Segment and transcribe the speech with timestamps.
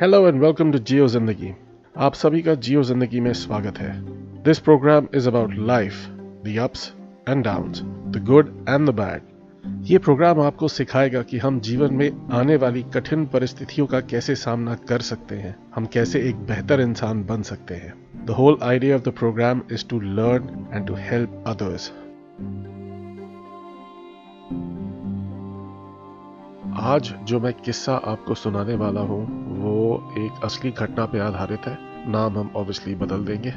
[0.00, 1.50] Hello and welcome to Jiyo Zindagi
[1.94, 3.90] आप सभी का जियो ज़िंदगी में स्वागत है।
[4.42, 5.94] This program is about life
[6.44, 6.86] the ups
[7.28, 12.10] and downs the good and the bad ये प्रोग्राम आपको सिखाएगा कि हम जीवन में
[12.32, 17.24] आने वाली कठिन परिस्थितियों का कैसे सामना कर सकते हैं, हम कैसे एक बेहतर इंसान
[17.24, 17.92] बन सकते हैं।
[18.26, 21.92] The whole idea of the program is to learn and to help others
[26.80, 29.24] आज जो मैं किस्सा आपको सुनाने वाला हूँ
[29.60, 31.76] वो एक असली घटना पे आधारित है।
[32.08, 33.52] नाम हम ऑब्वियसली बदल देंगे।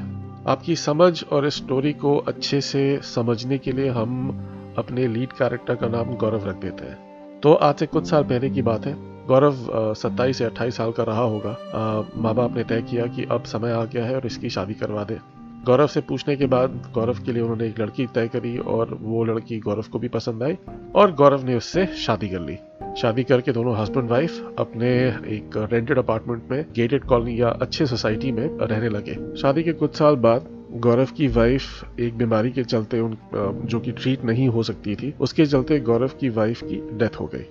[0.47, 4.29] आपकी समझ और इस स्टोरी को अच्छे से समझने के लिए हम
[4.77, 8.49] अपने लीड कैरेक्टर का नाम गौरव रख देते हैं। तो आज से कुछ साल पहले
[8.49, 8.95] की बात है।
[9.27, 13.43] गौरव सत्ताईस या अट्ठाईस साल का रहा होगा। माँ बाप ने तय किया कि अब
[13.43, 15.17] समय आ गया है और इसकी शादी करवा दे।
[15.65, 19.23] गौरव से पूछने के बाद गौरव के लिए उन्होंने एक लड़की तय करी और वो
[19.23, 20.57] लड़की गौरव को भी पसंद आई
[20.95, 22.57] और गौरव ने उससे शादी कर ली।
[22.97, 24.89] शादी करके दोनों हस्बैंड वाइफ अपने
[25.35, 29.95] एक रेंटेड अपार्टमेंट में गेटेड कॉलोनी या अच्छे सोसाइटी में रहने लगे। शादी के कुछ
[29.95, 30.47] साल बाद
[30.81, 33.17] गौरव की वाइफ एक बीमारी के चलते उन
[33.65, 37.29] जो कि ट्रीट नहीं हो सकती थी, उसके चलते गौरव की वाइफ की डेथ हो
[37.35, 37.43] गई।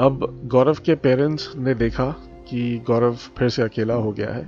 [0.00, 2.10] अब गौरव के पेरेंट्स ने देखा
[2.48, 4.42] कि गौरव फिर से अकेला हो गया है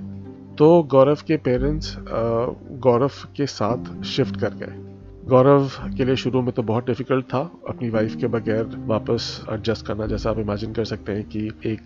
[0.55, 4.86] तो गौरव के पेरेंट्स गौरव के साथ शिफ्ट कर गए।
[5.29, 7.39] गौरव के लिए शुरू में तो बहुत डिफ़िकल्ट था।
[7.69, 11.81] अपनी वाइफ के बगैर वापस एडजस्ट करना, जैसा आप इमेजिन कर सकते हैं कि एक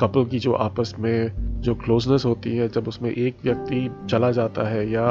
[0.00, 4.68] कपल की जो आपस में जो क्लोजनेस होती है, जब उसमें एक व्यक्ति चला जाता
[4.68, 5.10] है या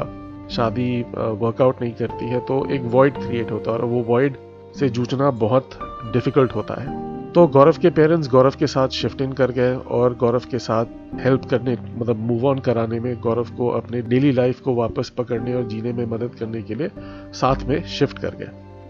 [0.52, 4.38] शादी वर्कआउट नहीं करती है तो एक वॉइड क्रिएट होता है और वो वॉइड
[4.76, 5.80] से जूझना बहुत
[6.14, 10.16] डिफ़िकल्ट होता है। तो गौरव के पेरेंट्स गौरव के साथ शिफ्ट इन कर गए और
[10.16, 10.86] गौरव के साथ
[11.20, 15.54] हेल्प करने मतलब मूव ऑन कराने में गौरव को अपने डेली लाइफ को वापस पकड़ने
[15.54, 16.90] और जीने में मदद करने के लिए
[17.34, 18.50] साथ में शिफ्ट कर गए।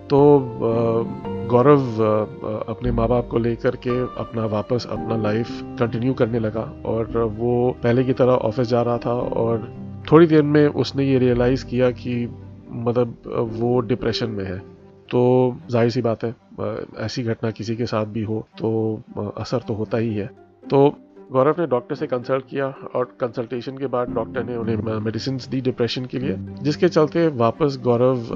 [0.09, 0.19] तो
[1.52, 2.02] गौरव
[2.69, 5.47] अपने माँ बाप को लेकर के अपना वापस अपना लाइफ
[5.80, 7.53] कंटिन्यू करने लगा और वो
[7.84, 9.72] पहले की तरह ऑफ़िस जा रहा था और
[10.12, 12.16] थोड़ी देर में उसने ये रियलाइज़ किया कि
[12.72, 14.57] मतलब वो डिप्रेशन में है।
[15.12, 15.22] तो
[15.69, 16.35] ज़ाहिर सी बात है
[17.00, 20.28] ऐसी घटना किसी के साथ भी हो तो असर तो होता ही है।
[20.64, 20.90] तो
[21.32, 25.62] गौरव ने डॉक्टर से कंसल्ट किया और कंसल्टेशन के बाद डॉक्टर ने उन्हें मेडिसिन दी
[25.62, 28.28] डिप्रेशन के लिए, जिसके चलते वापस गौरव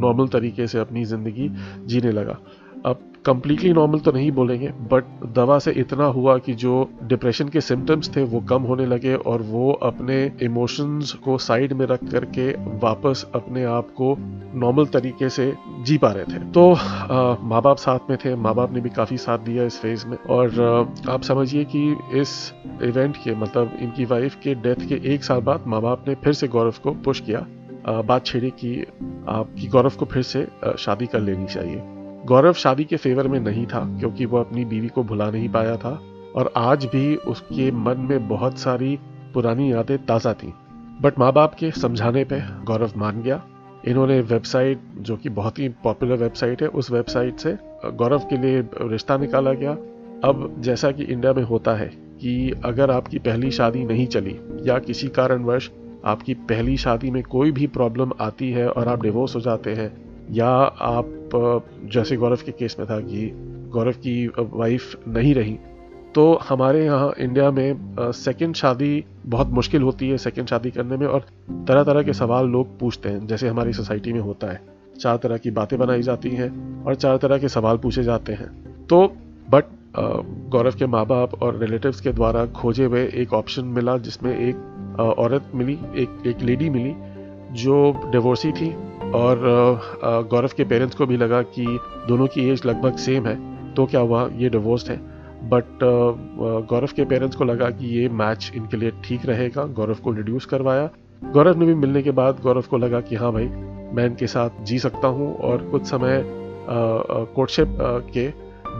[0.00, 1.48] नॉर्मल तरीके से अपनी ज़िंदगी
[1.86, 2.38] जीने लगा।
[2.86, 5.04] अब कम्प्लीटली नॉर्मल तो नहीं बोलेंगे बट
[5.34, 9.42] दवा से इतना हुआ कि जो डिप्रेशन के सिम्टम्स थे वो कम होने लगे और
[9.42, 14.14] वो अपने इमोशंस को साइड में रख करके वापस अपने आप को
[14.54, 16.68] नॉर्मल तरीके से जी पा रहे थे। तो
[17.42, 20.16] माँ बाप साथ में थे माँ बाप ने भी काफ़ी साथ दिया इस फ़ेज़ में
[20.18, 25.24] और आ, आप समझिए कि इस इवेंट के मतलब इनकी वाइफ के डेथ के एक
[25.24, 27.46] साल बाद माँ बाप ने फिर से गौरव को पुश किया।
[27.88, 28.80] आ, बात छेड़ी कि
[29.28, 30.46] आपकी गौरव को फिर से
[30.78, 31.82] शादी कर लेनी चाहिए।
[32.26, 35.76] गौरव शादी के फेवर में नहीं था, क्योंकि वो अपनी बीवी को भुला नहीं पाया
[35.76, 35.90] था,
[36.36, 38.98] और आज भी उसके मन में बहुत सारी
[39.34, 40.52] पुरानी यादें ताज़ा थी।
[41.02, 43.42] बट माँ बाप के समझाने पे गौरव मान गया।
[43.88, 47.56] इन्होंने वेबसाइट, जो कि बहुत ही पॉपुलर वेबसाइट है, उस वेबसाइट से
[47.92, 49.72] गौरव के लिए रिश्ता निकाला गया।
[50.24, 51.86] अब जैसा कि इंडिया में होता है
[52.20, 55.70] कि अगर आपकी पहली शादी नहीं चली, या किसी कारणवश
[56.04, 59.90] आपकी पहली शादी में कोई भी प्रॉब्लम आती है और आप डिवोर्स हो जाते हैं,
[60.30, 63.30] या आप जैसे गौरव के केस में था कि
[63.72, 65.58] गौरव की वाइफ नहीं रही
[66.14, 71.06] तो हमारे यहाँ इंडिया में सेकंड शादी बहुत मुश्किल होती है सेकंड शादी करने में
[71.06, 71.26] और
[71.68, 74.60] तरह तरह के सवाल लोग पूछते हैं, जैसे हमारी सोसाइटी में होता है।
[75.00, 78.86] चार तरह की बातें बनाई जाती हैं और चार तरह के सवाल पूछे जाते हैं।
[78.86, 79.06] तो
[79.50, 79.64] बट
[80.50, 84.56] गौरव के माँ बाप और रिलेटिव्स के द्वारा खोजे हुए एक ऑप्शन मिला जिसमें एक
[85.18, 86.94] औरत मिली, एक एक लेडी मिली,
[87.54, 88.74] जो डिवोर्सी थी।
[89.16, 89.40] और
[90.30, 91.66] गौरव के पेरेंट्स को भी लगा कि
[92.08, 93.34] दोनों की एज लगभग सेम है
[93.74, 94.96] तो क्या हुआ, ये डिवोर्स है।
[95.44, 95.64] बट
[96.68, 100.46] गौरव के पेरेंट्स को लगा कि ये मैच इनके लिए ठीक रहेगा, गौरव को रिड्यूस
[100.46, 100.88] करवाया।
[101.22, 104.64] गौरव ने भी मिलने के बाद गौरव को लगा कि हाँ भाई, मैं इनके साथ
[104.64, 106.22] जी सकता हूँ और कुछ समय
[107.34, 107.76] कोर्टशिप
[108.14, 108.28] के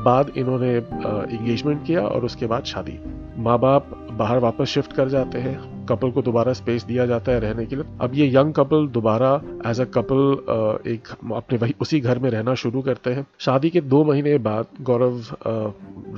[0.03, 2.99] बाद इन्होंने इंगेजमेंट किया और उसके बाद शादी।
[3.39, 7.41] माँ बाप बाहर वापस शिफ्ट कर जाते हैं। कपल को दोबारा स्पेस दिया जाता है
[7.41, 9.31] रहने के लिए। अब ये यंग कपल दोबारा
[9.67, 10.21] एज अ कपल
[10.91, 14.67] एक अपने वही उसी घर में रहना शुरू करते हैं। शादी के दो महीने बाद
[14.83, 15.23] गौरव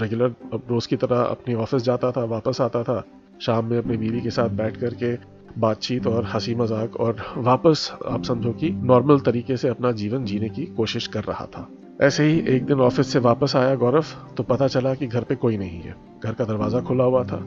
[0.03, 0.35] रेगुलर
[0.71, 3.03] रोज की तरह अपनी ऑफ़िस जाता था, वापस आता था।
[3.41, 5.17] शाम में अपनी बीवी के साथ बैठ करके
[5.59, 10.49] बातचीत और हँसी मज़ाक और वापस आप समझो कि नॉर्मल तरीके से अपना जीवन जीने
[10.49, 11.69] की कोशिश कर रहा था।
[12.03, 14.05] ऐसे ही एक दिन ऑफ़िस से वापस आया गौरव
[14.37, 15.95] तो पता चला कि घर पे कोई नहीं है।
[16.25, 17.39] घर का दरवाज़ा खुला हुआ था।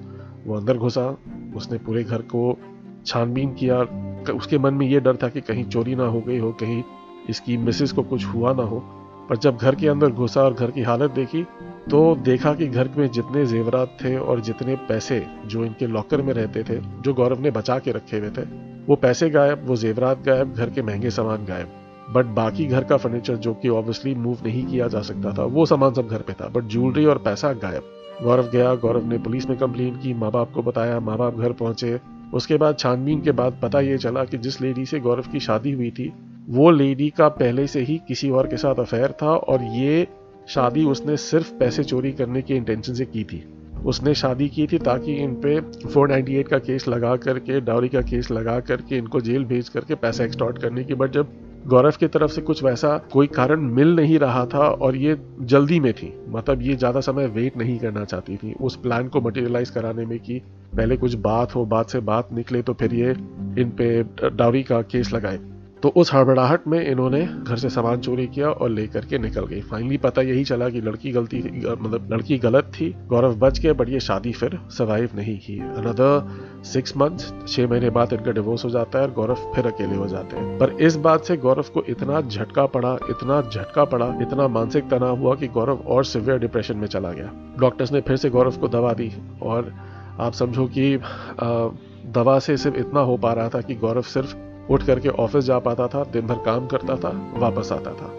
[0.47, 1.17] वो अंदर घुसा,
[1.55, 2.57] उसने पूरे घर को
[3.05, 3.79] छानबीन किया।
[4.33, 6.83] उसके मन में ये डर था कि कहीं चोरी ना हो गई हो, कहीं
[7.29, 8.83] इसकी मिसेस को कुछ हुआ ना हो।
[9.29, 11.45] पर जब घर के अंदर घुसा और घर की हालत देखी
[11.89, 16.33] तो देखा कि घर में जितने जेवरात थे और जितने पैसे जो इनके लॉकर में
[16.33, 18.41] रहते थे, जो गौरव ने बचा के रखे हुए थे,
[18.87, 21.67] वो पैसे गायब, वो जेवरात गायब, घर के महँगे सामान गायब।
[22.11, 25.65] बट बाकी घर का फर्नीचर जो कि ऑब्वियसली मूव नहीं किया जा सकता था, वो
[25.65, 27.83] सामान सब घर पे था। बट ज्वेलरी और पैसा गायब।
[28.23, 31.51] गौरव गया, गौरव ने पुलिस में कंप्लेन की माँ बाप को बताया माँ बाप घर
[31.51, 31.99] पहुँचे।
[32.33, 35.71] उसके बाद छानबीन के बाद पता ये चला कि जिस लेडी से गौरव की शादी
[35.71, 36.13] हुई थी,
[36.49, 40.07] वो लेडी का पहले से ही किसी और के साथ अफेयर था और ये
[40.47, 43.43] शादी उसने सिर्फ़ पैसे चोरी करने के इंटेंशन से की थी।
[43.85, 48.31] उसने शादी की थी ताकि इन पे 498 का केस लगा करके डाउरी का केस
[48.31, 51.27] लगा करके, इनको जेल भेज करके पैसा एक्सटॉर्ट करने की। बट जब
[51.67, 55.79] गौरव की तरफ़ से कुछ वैसा कोई कारण मिल नहीं रहा था और ये जल्दी
[55.79, 59.69] में थी। मतलब ये ज़्यादा समय वेट नहीं करना चाहती थी। उस प्लान को मटेरियलाइज
[59.69, 60.39] कराने में कि
[60.75, 63.11] पहले कुछ बात हो बात से बात निकले तो फिर ये
[63.61, 65.39] इन पे डावी का केस लगाए।
[65.83, 69.61] तो उस हड़बड़ाहट में इन्होंने घर से सामान चोरी किया और लेकर के निकल गई।
[69.61, 71.37] फाइनली पता यही चला कि लड़की गलती
[71.71, 76.63] मतलब लड़की गलत थी। गौरव बच गए, बट ये शादी फिर सर्वाइव नहीं की। अनदर
[76.63, 80.07] सिक्स मंथ छह महीने बाद इनका डिवोर्स हो जाता है और गौरव फिर अकेले हो
[80.07, 84.47] जाते हैं। पर इस बात से गौरव को इतना झटका पड़ा, इतना झटका पड़ा, इतना
[84.49, 88.29] मानसिक तनाव हुआ कि गौरव और सिवियर डिप्रेशन में चला गया। डॉक्टर्स ने फिर से
[88.29, 89.11] गौरव को दवा दी
[89.41, 89.73] और
[90.19, 90.95] आप समझो कि
[92.13, 94.35] दवा से सिर्फ़ इतना हो पा रहा था कि गौरव सिर्फ़
[94.71, 98.13] उठ करके ऑफ़िस जा पाता था दिन भर काम करता था वापस आता था।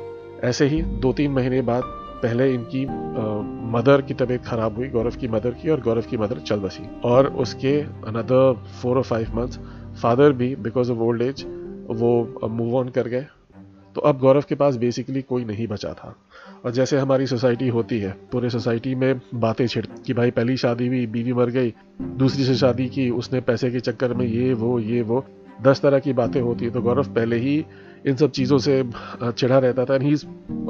[0.48, 1.82] ऐसे ही दो तीन महीने बाद
[2.22, 2.90] पहले इनकी आ,
[3.72, 6.88] मदर की तबीयत खराब हुई गौरव की मदर की और गौरव की मदर चल बसी।
[7.04, 8.52] और उसके अनदर
[8.82, 9.58] फोर और फाइव मंथ्स
[10.02, 11.44] फादर भी बिकॉज़ ऑफ़ ओल्ड एज
[11.90, 13.26] वो मूव ऑन कर गए।
[13.94, 16.14] तो अब गौरव के पास बेसिकली कोई नहीं बचा था।
[16.64, 20.86] और जैसे हमारी सोसाइटी होती है पूरे सोसाइटी में बातें छिड़ कि भाई पहली शादी
[20.86, 24.78] हुई बीवी मर गई दूसरी से शादी की उसने पैसे के चक्कर में ये वो
[24.78, 25.24] ये वो
[25.62, 27.64] दस तरह की बातें होती है। तो गौरव, पहले ही
[28.06, 28.82] इन सब चीज़ों से
[29.22, 30.14] चिढ़ा रहता था। ही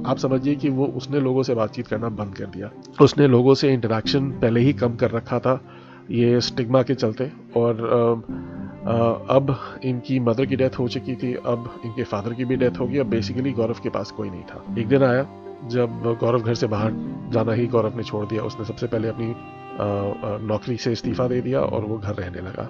[0.06, 2.70] आप समझिए कि वो उसने लोगों से बातचीत करना बंद कर दिया।
[3.00, 5.60] उसने लोगों से इंटरेक्शन पहले ही कम कर रखा था,
[6.10, 7.80] ये स्टिग्मा के चलते। और
[9.30, 12.98] अब इनकी मदर की डेथ हो चुकी थी, अब इनके फादर की भी डेथ होगी।
[12.98, 15.26] अब बेसिकली गौरव के पास कोई नहीं था। एक दिन आया,
[15.66, 16.92] जब गौरव घर से बाहर
[17.32, 19.34] जाना ही गौरव ने छोड़ दिया। उसने सबसे पहले अपनी
[20.46, 22.68] नौकरी से इस्तीफा दे दिया और वो घर रहने लगा।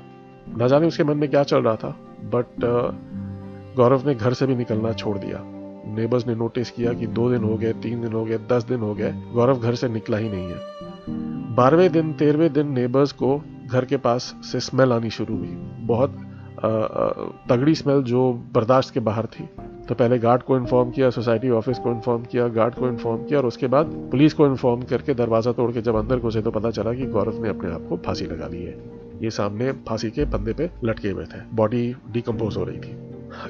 [0.48, 1.96] न जाने उसके मन में क्या चल रहा था
[2.34, 5.38] बट uh, गौरव ने घर से भी निकलना छोड़ दिया।
[5.86, 8.80] नेबर्स ने नोटिस किया कि दो दिन हो गए तीन दिन हो गए दस दिन
[8.80, 13.42] हो गए गौरव घर से निकला ही नहीं है। बारहवें दिन तेरहवें दिन नेबर्स को
[13.66, 15.56] घर के पास से स्मेल आनी शुरू हुई।
[15.86, 19.48] बहुत uh, uh, तगड़ी स्मेल जो बर्दाश्त के बाहर थी।
[19.88, 23.38] तो पहले गार्ड को इन्फॉर्म किया सोसाइटी ऑफ़िस को इन्फॉर्म किया गार्ड को इन्फॉर्म किया
[23.38, 26.70] और उसके बाद पुलिस को इन्फॉर्म करके दरवाज़ा तोड़ के जब अंदर घुसे तो पता
[26.70, 30.24] चला कि गौरव ने अपने आप को फांसी लगा ली है। ये सामने फांसी के
[30.24, 32.96] पंदे पे लटके हुए थे। बॉडी डिकम्पोज हो रही थी।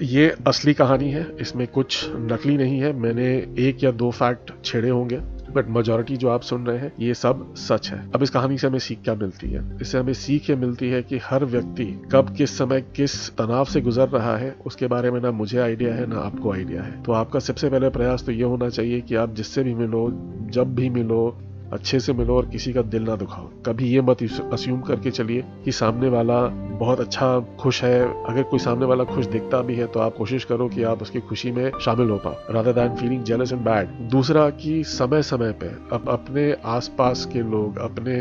[0.02, 3.26] ये असली कहानी है। इसमें कुछ नकली नहीं है। मैंने
[3.58, 5.20] एक या दो फैक्ट छेड़े होंगे।
[5.52, 8.66] बट मेजोरिटी जो आप सुन रहे हैं, ये सब सच है। अब इस कहानी से
[8.66, 9.78] हमें सीख क्या मिलती है?
[9.80, 13.80] इससे हमें सीख ये मिलती है कि हर व्यक्ति कब, किस समय, किस तनाव से
[13.80, 17.12] गुजर रहा है, उसके बारे में ना मुझे आइडिया है, ना आपको आइडिया है। तो
[17.12, 20.08] आपका सबसे पहले प्रयास तो ये होना चाहिए कि आप जिससे भी मिलो,
[20.50, 21.38] जब भी मिलो
[21.72, 24.22] अच्छे से मिलो और किसी का दिल ना दुखाओ। कभी ये मत
[24.52, 26.40] अस्यूम करके चलिए कि सामने वाला
[26.78, 27.28] बहुत अच्छा
[27.60, 30.82] खुश है। अगर कोई सामने वाला खुश दिखता भी है तो आप कोशिश करो कि
[30.84, 34.82] आप उसकी खुशी में शामिल हो पाओ। Rather than feeling jealous and bad दूसरा कि
[34.86, 38.14] समय समय पे अब अपने आसपास के लोग, अपने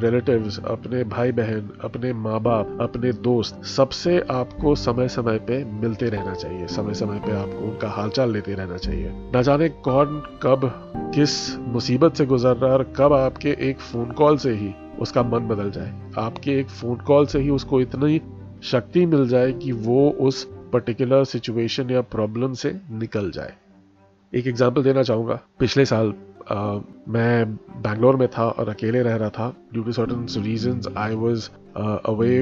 [0.00, 6.08] रिलेटिव्स अपने भाई बहन अपने माँ बाप अपने दोस्त, सबसे आपको समय समय पे मिलते
[6.08, 10.70] रहना चाहिए। समय समय पे आपको उनका हालचाल लेते रहना चाहिए। न जाने कौन कब
[11.14, 15.22] किस मुसीबत से गुजर रहा है और कब आपके एक फ़ोन कॉल से ही उसका
[15.22, 18.20] मन बदल जाए। आपके एक फ़ोन कॉल से ही उसको इतनी
[18.62, 23.54] शक्ति मिल जाए कि वो उस पर्टिकुलर सिचुएशन या प्रॉब्लम से निकल जाए।
[24.32, 26.14] एक एग्जांपल देना चाहूँगा। पिछले साल
[26.50, 31.14] आ, मैं बैंगलोर में था और अकेले रह रहा था। Due to certain reasons I
[31.14, 31.50] was
[32.06, 32.36] away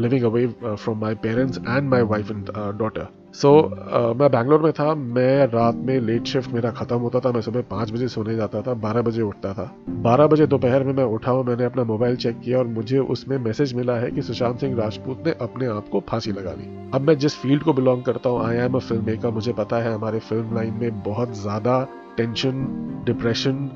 [0.00, 4.60] living away from my parents and my wife and daughter so so, uh, मैं बैंगलोर
[4.62, 8.08] में था मैं रात में लेट शिफ्ट मेरा खत्म होता था मैं सुबह पाँच बजे
[8.08, 9.64] सोने जाता था बारह बजे उठता था।
[10.02, 13.36] बारह बजे दोपहर में मैं उठा हूँ मैंने अपना मोबाइल चेक किया और मुझे उसमें
[13.38, 17.00] मैसेज मिला है कि सुशांत सिंह राजपूत ने अपने आप को फांसी लगा ली अब
[17.00, 19.94] मैं जिस फ़ील्ड को बिलोंग करता हूँ I am a film maker मुझे पता है
[19.94, 21.80] हमारे फ़िल्म लाइन में बहुत ज़्यादा
[22.16, 22.66] टेंशन
[23.06, 23.68] डिप्रेशन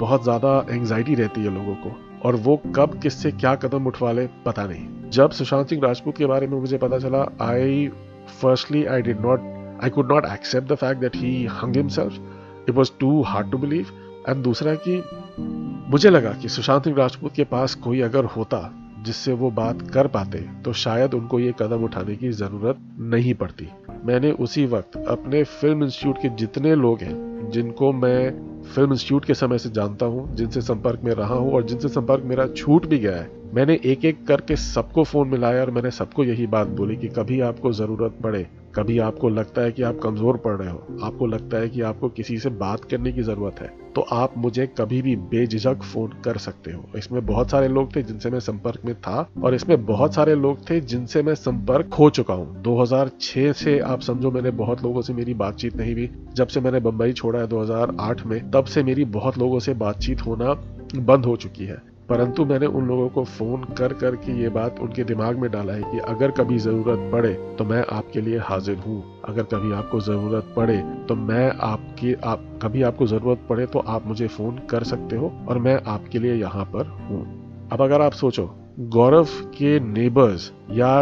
[0.00, 1.92] बहुत ज़्यादा एंगजाइटी रहती है लोगों को।
[2.24, 6.26] और वो कब किससे क्या कदम उठवा ले पता नहीं। जब सुशांत सिंह राजपूत के
[6.26, 7.90] बारे में मुझे पता चला आई
[8.26, 9.40] firstly, I did not,
[9.80, 12.18] I could not accept the fact that he hung himself.
[12.66, 13.90] It was too hard to believe.
[14.28, 15.02] And दूसरा कि
[15.90, 18.60] मुझे लगा कि सुशांत सिंह राजपूत के पास कोई अगर होता
[19.04, 23.68] जिससे वो बात कर पाते तो शायद उनको ये कदम उठाने की ज़रूरत नहीं पड़ती
[24.04, 28.30] मैंने उसी वक्त अपने फ़िल्म इंस्टीट्यूट के जितने लोग हैं जिनको मैं
[28.74, 32.24] फ़िल्म इंस्टीट्यूट के समय से जानता हूँ जिनसे संपर्क में रहा हूँ और जिनसे संपर्क
[32.24, 36.24] मेरा छूट भी गया है मैंने एक एक करके सबको फ़ोन मिलाया और मैंने सबको
[36.24, 40.36] यही बात बोली कि कभी आपको ज़रूरत पड़े, कभी आपको लगता है कि आप कमज़ोर
[40.36, 43.70] पड़ रहे हो, आपको लगता है कि आपको किसी से बात करने की ज़रूरत है
[43.94, 48.02] तो आप मुझे कभी भी बेझिझक फ़ोन कर सकते हो। इसमें बहुत सारे लोग थे
[48.02, 52.08] जिनसे मैं संपर्क में था और इसमें बहुत सारे लोग थे जिनसे मैं संपर्क खो
[52.10, 56.46] चुका हूँ। 2006 से आप समझो मैंने बहुत लोगों से मेरी बातचीत नहीं हुई। जब
[56.46, 60.54] से मैंने बम्बई छोड़ा है 2008 में, तब से मेरी बहुत लोगों से बातचीत होना
[60.96, 64.80] बंद हो चुकी है। परंतु मैंने उन लोगों को फ़ोन कर कर के ये बात
[64.80, 68.78] उनके दिमाग में डाला है कि अगर कभी ज़रूरत पड़े तो मैं आपके लिए हाजिर
[68.78, 70.76] हूँ। अगर कभी आपको ज़रूरत पड़े
[71.08, 75.32] तो मैं आपके, आप, कभी आपको ज़रूरत पड़े तो आप मुझे फ़ोन कर सकते हो
[75.48, 77.22] और मैं आपके लिए यहाँ पर हूँ।
[77.72, 78.46] अब अगर आप सोचो,
[78.90, 80.92] गौरव के नेबर्स या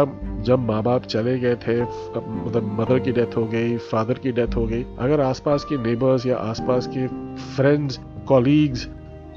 [0.45, 4.55] जब माँ बाप चले गए थे मतलब मदर की डेथ हो गई फादर की डेथ
[4.55, 7.07] हो गई, अगर आसपास के नेबर्स या आसपास के
[7.55, 8.87] फ्रेंड्स कॉलीग्स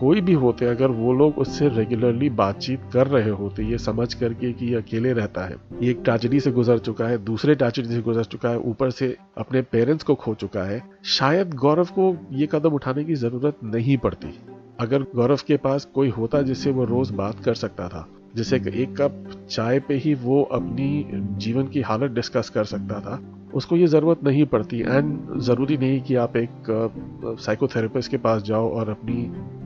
[0.05, 4.53] कोई भी होते, अगर वो लोग उससे रेगुलरली बातचीत कर रहे होते, ये समझ करके
[4.53, 8.01] कि ये अकेले रहता है। ये एक ट्रेजेडी से गुजर चुका है, दूसरे ट्रेजेडी से
[8.01, 12.49] गुजर चुका है, ऊपर से अपने पेरेंट्स को खो चुका है। शायद गौरव को ये
[12.53, 14.35] कदम उठाने की ज़रूरत नहीं पड़ती।
[14.81, 18.07] अगर गौरव के पास कोई होता जिससे वो रोज बात कर सकता था,
[18.37, 21.05] जैसे एक कप चाय पे ही वो अपनी
[21.39, 23.21] जीवन की हालत डिस्कस कर सकता था,
[23.55, 28.71] उसको ये ज़रूरत नहीं पड़ती। एंड ज़रूरी नहीं कि आप एक साइकोथेरेपिस्ट के पास जाओ
[28.71, 29.23] और अपनी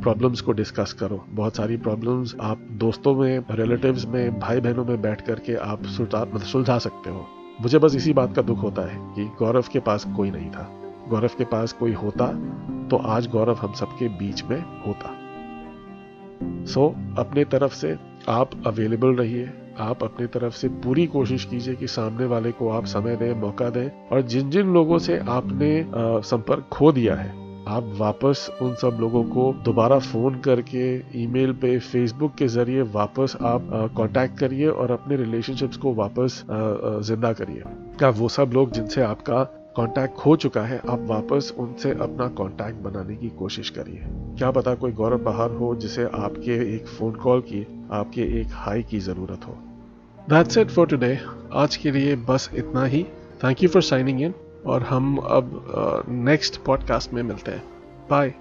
[0.09, 5.01] प्रॉब्लम्स को डिस्कस करो। बहुत सारी प्रॉब्लम्स आप दोस्तों में रिलेटिव्स में भाई बहनों में
[5.03, 7.27] बैठ करके आप सुलझा मतलब सुलझा सकते हो।
[7.61, 10.81] मुझे बस इसी बात का दुख होता है कि गौरव के पास कोई नहीं था।
[11.09, 12.27] गौरव के पास कोई होता
[12.91, 15.15] तो आज गौरव हम सबके बीच में होता।
[16.65, 17.97] सो so, अपने तरफ़ से
[18.29, 22.85] आप अवेलेबल रहिए। आप अपने तरफ़ से पूरी कोशिश कीजिए कि सामने वाले को आप
[22.85, 25.87] समय दें मौका दें और जिन जिन लोगों से आपने
[26.23, 30.85] संपर्क खो दिया है आप वापस उन सब लोगों को दोबारा फ़ोन करके
[31.23, 37.33] ईमेल पे फेसबुक के ज़रिए वापस आप कांटेक्ट करिए और अपने रिलेशनशिप्स को वापस ज़िंदा
[37.33, 37.63] करिए।
[37.99, 39.43] क्या वो सब लोग जिनसे आपका
[39.77, 44.03] कांटेक्ट हो चुका है, आप वापस उनसे अपना कांटेक्ट बनाने की कोशिश करिए।
[44.39, 48.83] क्या पता कोई गौरव बहार हो जिसे आपके एक फ़ोन कॉल की, आपके एक हाई
[48.83, 49.59] की ज़रूरत हो।
[50.31, 51.19] दैट्स इट फॉर टुडे
[51.57, 53.03] आज के लिए बस इतना ही।
[53.45, 54.35] Thank you for signing in
[54.67, 57.63] और हम अब नेक्स्ट पॉडकास्ट में मिलते हैं।
[58.11, 58.35] बाय